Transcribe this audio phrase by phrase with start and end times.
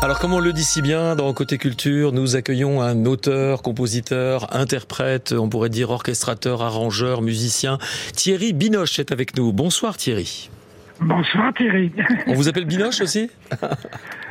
[0.00, 4.54] Alors comme on le dit si bien dans Côté Culture, nous accueillons un auteur, compositeur,
[4.54, 7.78] interprète, on pourrait dire orchestrateur, arrangeur, musicien.
[8.14, 9.52] Thierry Binoche est avec nous.
[9.52, 10.50] Bonsoir Thierry.
[11.00, 11.90] Bonsoir Thierry.
[12.28, 13.28] On vous appelle Binoche aussi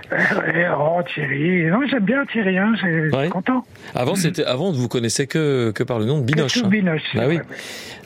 [0.10, 3.66] Oh Thierry, non j'aime bien Thierry, hein, je suis content.
[3.94, 6.60] Avant c'était, avant vous connaissez que que par le nom de Binoche.
[6.64, 6.70] Hein.
[6.70, 7.02] Binoche.
[7.14, 7.40] Bah oui.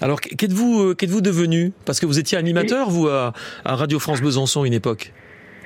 [0.02, 1.74] Alors qu'êtes-vous euh, qu'êtes-vous devenu?
[1.86, 3.34] Parce que vous étiez animateur vous à,
[3.66, 5.14] à Radio France Besançon une époque.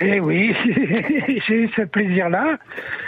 [0.01, 0.53] Eh oui,
[1.47, 2.57] j'ai eu ce plaisir-là.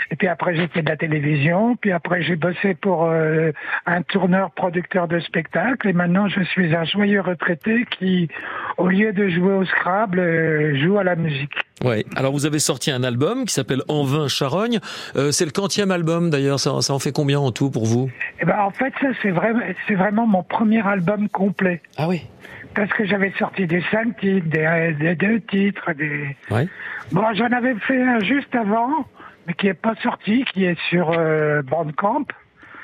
[0.09, 1.75] Et puis après, j'ai de la télévision.
[1.75, 3.51] Puis après, j'ai bossé pour euh,
[3.85, 5.89] un tourneur producteur de spectacles.
[5.89, 8.29] Et maintenant, je suis un joyeux retraité qui,
[8.77, 11.66] au lieu de jouer au Scrabble, euh, joue à la musique.
[11.83, 12.05] Ouais.
[12.15, 14.79] Alors, vous avez sorti un album qui s'appelle En vin charogne.
[15.15, 16.59] Euh, c'est le quantième album d'ailleurs.
[16.59, 18.09] Ça, ça, en fait combien en tout pour vous?
[18.41, 21.81] Eh ben, en fait, ça c'est vraiment, c'est vraiment mon premier album complet.
[21.97, 22.23] Ah oui
[22.77, 26.37] parce que j'avais sorti des cinq titres, des, deux titres, des.
[26.51, 26.67] Ouais.
[27.11, 29.07] Bon, j'en avais fait un juste avant,
[29.47, 32.25] mais qui est pas sorti, qui est sur euh, Bandcamp.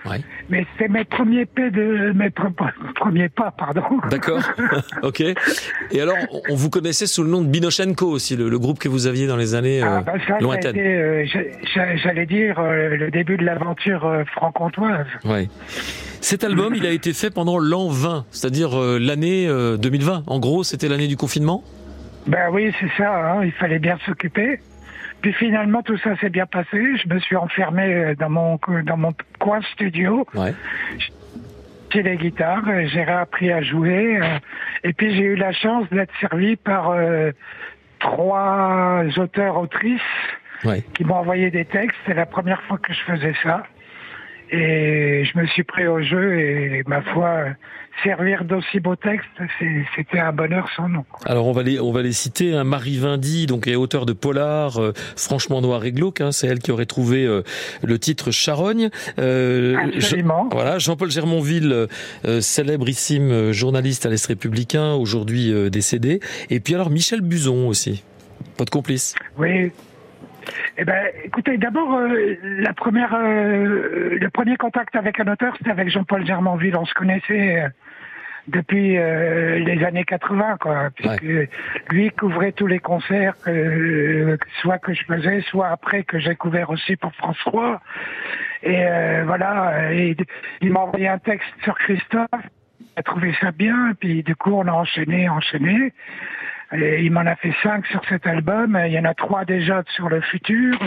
[0.05, 0.21] Ouais.
[0.49, 3.83] Mais c'est mes premiers pas de mes premiers pas, pardon.
[4.09, 4.41] D'accord.
[5.03, 5.21] ok.
[5.91, 6.17] Et alors,
[6.49, 9.37] on vous connaissait sous le nom de Binochenko aussi, le, groupe que vous aviez dans
[9.37, 10.77] les années euh, ah, bah ça, lointaines.
[10.77, 11.25] Euh,
[11.95, 15.07] J'allais dire euh, le début de l'aventure euh, franc-comtoise.
[15.25, 15.47] Ouais.
[16.21, 20.13] Cet album, il a été fait pendant l'an 20, c'est-à-dire euh, l'année 2020.
[20.15, 21.63] Euh, en gros, c'était l'année du confinement?
[22.27, 23.13] Ben oui, c'est ça.
[23.13, 23.43] Hein.
[23.43, 24.59] il fallait bien s'occuper.
[25.23, 26.97] Puis finalement, tout ça s'est bien passé.
[26.97, 30.27] Je me suis enfermé euh, dans mon, dans mon coin studio.
[30.35, 30.53] Ouais.
[31.91, 34.19] J'ai les guitares, j'ai appris à jouer.
[34.83, 36.95] Et puis j'ai eu la chance d'être servi par
[37.99, 40.01] trois auteurs-autrices
[40.95, 41.97] qui m'ont envoyé des textes.
[42.05, 43.63] C'est la première fois que je faisais ça.
[44.51, 47.45] Et je me suis pris au jeu et ma foi,
[48.03, 49.27] servir d'aussi beaux textes,
[49.95, 51.05] c'était un bonheur sans nom.
[51.25, 52.53] Alors on va les, on va les citer.
[52.53, 52.63] Hein.
[52.63, 56.21] Marie Vindy, donc est auteur de Polar, euh, franchement noir et glauque.
[56.21, 57.43] Hein, c'est elle qui aurait trouvé euh,
[57.83, 58.89] le titre Charogne.
[59.19, 60.49] Euh, Absolument.
[60.51, 61.87] voilà, Jean-Paul Germonville,
[62.25, 66.19] euh, célébrissime journaliste à l'Est républicain, aujourd'hui décédé.
[66.49, 68.03] Et puis alors Michel Buzon aussi,
[68.57, 69.15] votre complice.
[69.37, 69.71] Oui,
[70.77, 75.69] eh ben, écoutez, d'abord, euh, la première, euh, le premier contact avec un auteur, c'était
[75.69, 76.75] avec Jean-Paul Germainville.
[76.75, 77.69] On se connaissait euh,
[78.47, 81.23] depuis les années 80, quoi, puisque
[81.91, 83.35] lui couvrait tous les concerts,
[84.59, 87.79] soit que je faisais, soit après que j'ai couvert aussi pour France 3.
[88.63, 88.83] Et
[89.23, 90.17] voilà, et,
[90.59, 92.27] il m'a envoyé un texte sur Christophe.
[92.81, 95.93] Il a trouvé ça bien, puis du coup, on a enchaîné, enchaîné
[96.75, 98.79] il m'en a fait cinq sur cet album.
[98.85, 100.77] Il y en a trois déjà sur le futur.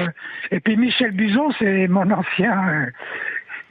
[0.50, 2.86] Et puis Michel Buzon, c'est mon ancien euh,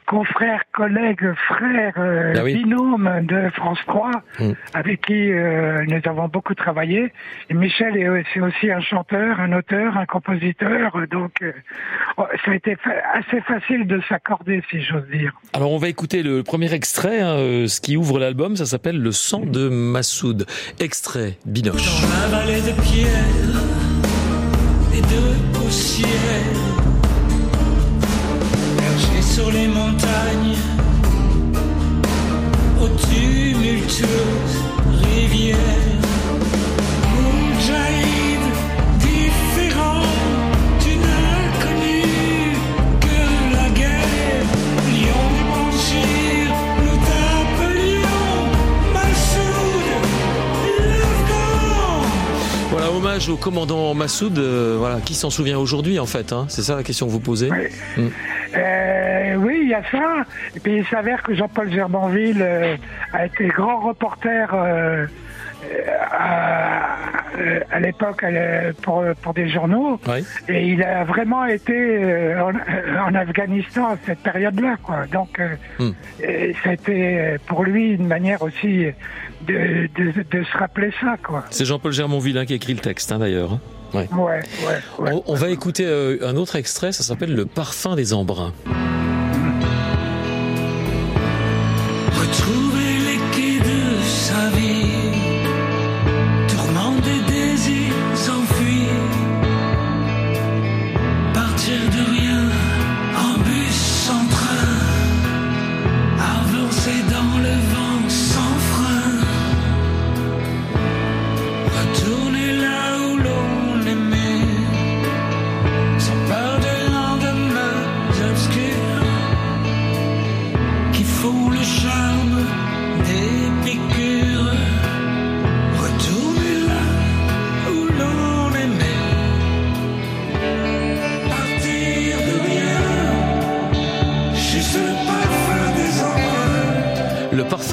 [0.06, 4.52] confrère, collègue, frère, euh, ah binôme de France 3, mm.
[4.74, 7.12] avec qui euh, nous avons beaucoup travaillé.
[7.50, 11.52] Et Michel est, c'est aussi un chanteur, un auteur, un compositeur, donc euh,
[12.18, 12.78] oh, ça a été
[13.14, 15.34] assez facile de s'accorder, si j'ose dire.
[15.54, 19.12] Alors on va écouter le premier extrait, hein, ce qui ouvre l'album, ça s'appelle Le
[19.12, 20.46] sang de Massoud.
[20.80, 22.02] Extrait, Binoche.
[22.02, 23.26] Dans la vallée de pierre
[24.94, 26.75] et de poussière
[29.46, 30.58] sur les montagnes,
[32.82, 34.08] aux tumultueuses
[35.04, 36.05] rivières.
[53.30, 54.38] Au commandant Massoud.
[54.38, 57.22] Euh, voilà, qui s'en souvient aujourd'hui en fait hein C'est ça la question que vous
[57.22, 58.09] posez Oui, hmm.
[58.58, 60.26] euh, oui il y a ça.
[60.53, 62.76] Et puis il s'avère que Jean-Paul Gerbanville euh,
[63.14, 64.53] a été grand reporter
[66.12, 66.98] à,
[67.72, 68.26] à l'époque
[68.81, 70.00] pour, pour des journaux.
[70.48, 74.78] Et il a vraiment été en, Afghanistan à cette période-là.
[74.84, 75.06] Quoi.
[75.12, 75.42] Donc,
[75.80, 78.86] ça a été pour lui une manière aussi
[79.48, 81.16] de, de, se rappeler ça.
[81.24, 81.44] quoi.
[81.50, 83.53] C'est Jean-Paul Germonville hein, qui écrit le texte hein, d'ailleurs.
[83.53, 83.59] Hein.
[83.94, 84.09] Ouais.
[84.12, 84.42] Ouais,
[85.00, 88.52] ouais, on, va écouter euh, un autre extrait, ça s'appelle Le parfum des embruns.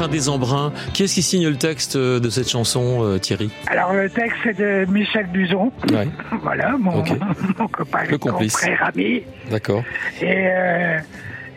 [0.09, 0.73] Des embruns.
[0.93, 3.51] Qui est-ce qui signe le texte euh, de cette chanson, euh, Thierry?
[3.69, 5.73] Alors le texte c'est de Michel Buzon.
[5.93, 6.09] Ouais,
[6.43, 7.11] Voilà, mon, Ok.
[7.59, 8.55] mon copain, Le complice.
[8.55, 9.23] mon frère ami.
[9.51, 9.83] d'accord.
[10.21, 10.99] Et, euh,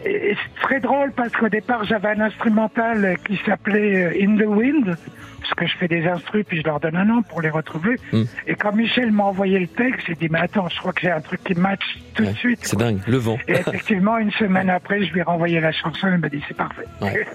[0.06, 4.48] et c'est très drôle parce qu'au départ j'avais un instrumental qui s'appelait euh, In the
[4.48, 4.96] Wind,
[5.42, 7.96] parce que je fais des instrus puis je leur donne un nom pour les retrouver.
[8.12, 8.24] Mm.
[8.48, 11.12] Et quand Michel m'a envoyé le texte, j'ai dit mais attends, je crois que j'ai
[11.12, 11.82] un truc qui match
[12.16, 12.60] tout Ouais, de suite.
[12.64, 13.38] C'est dingue, le vent.
[13.48, 16.56] Et effectivement, une semaine après, je lui ai renvoyé la chanson, il m'a dit c'est
[16.56, 16.86] parfait.
[17.02, 17.26] Ouais.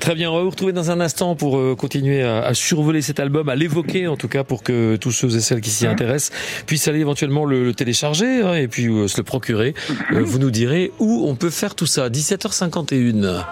[0.00, 3.02] Très bien, on va vous retrouver dans un instant pour euh, continuer à, à survoler
[3.02, 5.86] cet album, à l'évoquer en tout cas pour que tous ceux et celles qui s'y
[5.86, 9.74] intéressent puissent aller éventuellement le, le télécharger hein, et puis euh, se le procurer.
[10.12, 12.08] Euh, vous nous direz où on peut faire tout ça.
[12.12, 13.42] 17h51,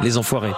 [0.00, 0.54] les enfoirés.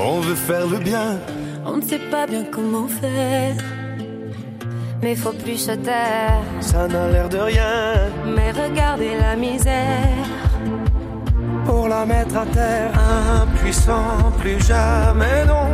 [0.00, 1.18] On veut faire le bien,
[1.66, 3.54] On ne sait pas bien comment faire.
[5.02, 6.40] Mais faut plus se taire.
[6.60, 8.08] ça n'a l'air de rien.
[8.34, 10.26] Mais regardez la misère.
[11.66, 12.92] Pour la mettre à terre,
[13.42, 15.68] impuissant, plus jamais non.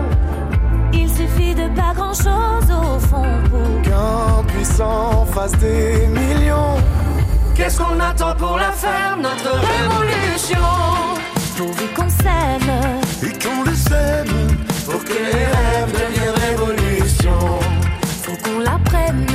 [0.97, 6.77] Il suffit de pas grand chose au fond pour Qu'un puissant fasse des millions.
[7.55, 10.67] Qu'est-ce qu'on attend pour la faire, notre révolution?
[11.57, 12.73] Pourvu qu'on s'aime.
[13.23, 14.57] Et qu'on le sème,
[14.87, 17.39] pour que les rêves deviennent révolution.
[18.23, 19.27] Faut qu'on l'apprenne,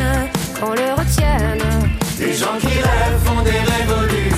[0.60, 1.64] qu'on le retienne.
[2.20, 4.29] Les gens qui rêvent font des révolutions.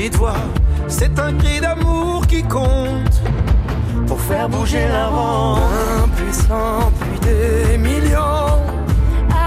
[0.00, 0.40] Petite voix,
[0.88, 3.20] c'est un cri d'amour qui compte
[4.06, 5.60] pour faire bouger la ronde.
[6.04, 8.60] Impuissant, puis des millions.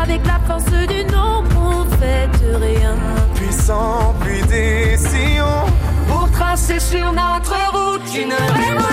[0.04, 2.96] Avec la force du nombre, on fait rien.
[3.34, 5.66] Puissant, puis des sillons
[6.08, 8.93] pour tracer sur notre route une.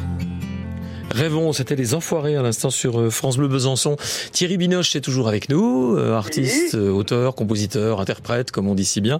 [1.13, 3.97] Rêvons, c'était les enfoirés à l'instant sur euh, France Bleu Besançon.
[4.31, 8.85] Thierry Binoche est toujours avec nous, euh, artiste, euh, auteur, compositeur, interprète, comme on dit
[8.85, 9.19] si bien.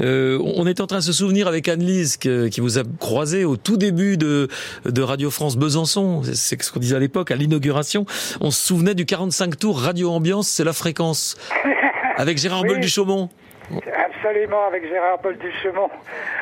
[0.00, 3.56] Euh, on est en train de se souvenir avec Anne-Lise qui vous a croisé au
[3.56, 4.48] tout début de,
[4.84, 6.22] de Radio France Besançon.
[6.32, 8.06] C'est- ce qu'on disait à l'époque, à l'inauguration.
[8.40, 11.36] On se souvenait du 45 tours Radio Ambiance, c'est la fréquence.
[12.16, 12.68] Avec Gérard Oui.
[12.68, 13.30] Boll du Chaumont.
[13.76, 15.88] Absolument, avec Gérard Paul Duchemont.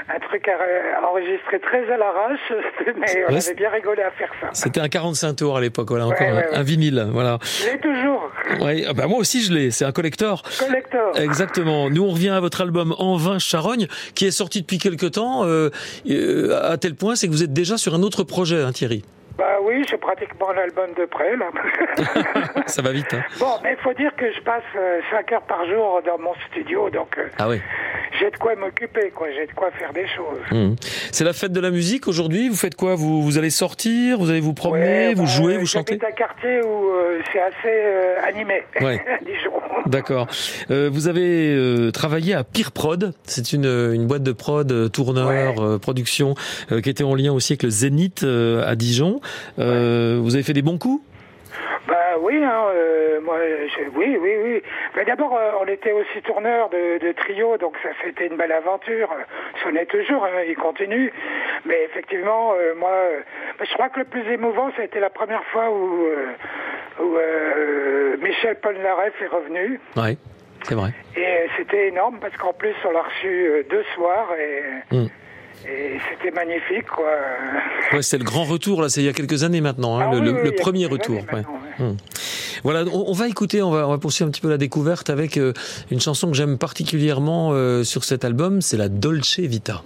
[0.09, 2.53] Un truc à- enregistré très à l'arrache,
[2.87, 4.49] mais on Ouais, avait bien rigolé à faire ça.
[4.53, 7.39] C'était un 45 tours à l'époque, voilà, Ouais, encore un- ouais, un vinyle, voilà.
[7.43, 8.31] Je l'ai toujours.
[8.61, 10.43] Ouais, ah bah moi aussi je l'ai, c'est un collector.
[10.59, 11.17] Collector.
[11.19, 11.89] Exactement.
[11.91, 15.45] Nous, on revient à votre album En vin Charogne, qui est sorti depuis quelque temps,
[15.45, 15.71] euh,
[16.11, 19.05] euh, à tel point, c'est que vous êtes déjà sur un autre projet, hein, Thierry.
[19.41, 21.47] Bah oui, j'ai pratiquement l'album de près, là.
[22.67, 23.15] Ça va vite.
[23.15, 23.23] Hein.
[23.39, 24.63] bon, mais il faut dire que je passe
[25.11, 27.59] 5 heures par jour dans mon studio, donc euh, ah oui.
[28.19, 29.29] J'ai de quoi m'occuper, quoi.
[29.35, 30.41] J'ai de quoi faire des choses.
[30.51, 30.75] Mmh.
[31.13, 32.49] C'est la fête de la musique aujourd'hui.
[32.49, 32.95] Vous faites quoi?
[32.95, 35.99] Vous, vous allez sortir, vous allez vous promener, Ouais, vous bah, jouez, euh, vous chantez?
[36.01, 39.01] J'habite un quartier où euh, c'est assez euh, animé, Ouais.
[39.87, 40.27] D'accord.
[40.71, 43.13] Euh, vous avez euh, travaillé à Pire Prod.
[43.25, 45.55] C'est une, une boîte de prod, euh, tourneur, Ouais.
[45.59, 46.35] euh, production,
[46.73, 49.21] euh, qui était en lien aussi avec le Zénith euh, à Dijon.
[49.59, 51.03] Euh, Vous avez fait des bons coups?
[51.03, 51.10] Bah
[52.21, 54.63] oui, hein, euh, moi, je- oui, oui, oui.
[54.97, 58.53] Mais d'abord, euh, on était aussi tourneur de, de trio, donc ça c'était une belle
[58.53, 59.09] aventure.
[59.63, 61.13] Ça en est toujours, hein, il continue.
[61.65, 63.21] Mais effectivement, euh, moi, euh,
[63.59, 66.27] bah, je crois que le plus émouvant, ça a été la première fois où, euh,
[67.03, 69.81] où euh, Michel Polnareff est revenu.
[69.97, 70.17] Ouais,
[70.65, 70.91] c'est vrai.
[71.17, 75.07] Et euh, c'était énorme parce qu'en plus, on l'a reçu euh, deux soirs et, Mm.
[75.69, 77.11] et c'était magnifique, quoi.
[77.93, 78.89] Ouais, c'est le grand retour là.
[78.89, 81.17] C'est il y a quelques années maintenant, hein, Ah le, oui, oui, premier retour.
[81.33, 81.43] ouais.
[81.81, 81.97] Hum.
[82.63, 85.37] Voilà, on, va écouter, on va, on va poursuivre un petit peu la découverte avec
[85.39, 85.53] euh,
[85.91, 89.83] une chanson que j'aime particulièrement euh, sur cet album, c'est la Dolce Vita.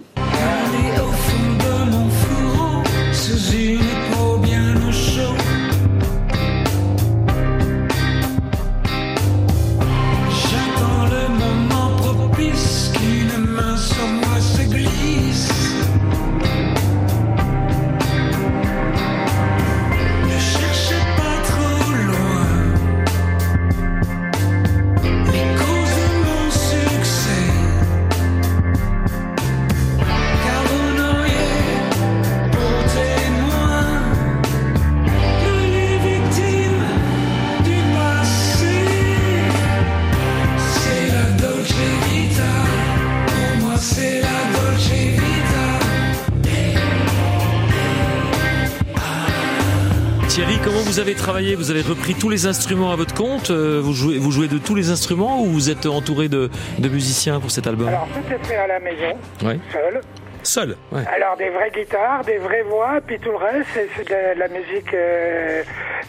[50.95, 54.17] Vous avez travaillé Vous avez repris tous les instruments à votre compte Euh, vous, jouez,
[54.17, 56.49] vous jouez de tous les instruments ou vous êtes entouré de,
[56.79, 57.89] de musiciens pour cet album?
[57.89, 59.59] Alors, tout est fait à la maison, Ouais.
[59.73, 59.99] seul.
[60.43, 61.01] Seul ouais.
[61.13, 64.93] Alors des vraies guitares, des vraies voix, puis tout le reste, c'est de la musique
[64.93, 65.63] euh,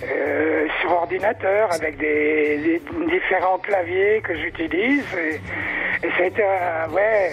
[0.05, 5.03] euh, sur ordinateur avec des, des différents claviers que j'utilise.
[5.19, 6.43] Et, et ça a été,
[6.93, 7.33] ouais,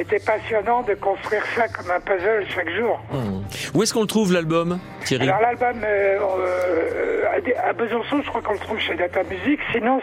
[0.00, 3.00] été passionnant de construire ça comme un puzzle chaque jour.
[3.12, 3.44] Hum.
[3.74, 7.22] Où est-ce qu'on le trouve l'album, Thierry Alors l'album euh, euh,
[7.68, 9.60] à Besançon, je crois qu'on le trouve chez Data Music.
[9.72, 10.00] Sinon,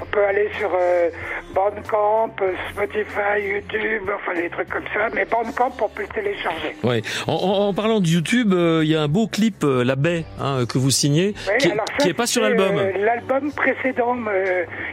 [0.00, 1.08] on peut aller sur euh,
[1.54, 2.34] Bandcamp,
[2.70, 5.08] Spotify, YouTube, enfin des trucs comme ça.
[5.14, 6.76] Mais Bandcamp, on peut le télécharger.
[6.82, 7.02] Ouais.
[7.26, 9.96] En, en- en parlant de YouTube, euh, il y a un beau clip, euh, La
[9.96, 12.76] Baie, hein, que vous signez, qui, alors qui ça, est pas sur l'album.
[12.98, 14.16] L'album précédent,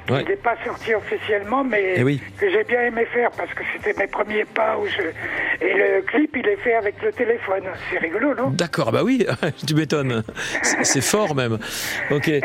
[0.07, 0.23] qui Ouais.
[0.23, 2.21] n'est pas sorti officiellement, mais Eh oui.
[2.39, 5.01] que j'ai bien aimé faire parce que c'était mes premiers pas où je.
[5.65, 7.63] Et le clip, il est fait avec le téléphone.
[7.91, 8.49] C'est rigolo, non?
[8.49, 9.25] D'accord, bah oui,
[9.67, 10.23] tu m'étonnes.
[10.83, 11.57] C'est fort même.
[12.11, 12.27] Ok.
[12.27, 12.41] Et-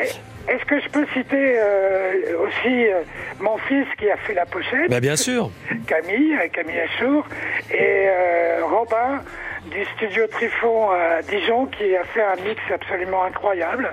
[0.49, 2.13] Est-ce que je peux citer euh,
[2.47, 3.03] aussi euh,
[3.41, 4.91] mon fils qui a fait la pochette?
[4.91, 5.51] Bah bien sûr.
[5.87, 7.27] Camille, euh, Camille Achour,
[7.71, 7.77] et
[8.09, 9.23] euh, Robin
[9.71, 13.93] du studio Trifon à Dijon qui a fait un mix absolument incroyable.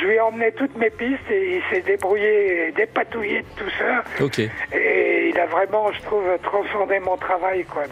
[0.00, 4.24] Je lui ai emmené toutes mes pistes et il s'est débrouillé, dépatouillé de tout ça.
[4.24, 4.38] Ok.
[4.38, 7.64] Et il a vraiment, je trouve, transcendé mon travail.
[7.64, 7.82] Quoi.